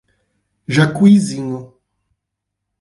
[0.73, 1.61] Jacuizinho